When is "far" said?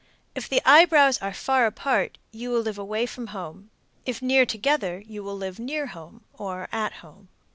1.31-1.67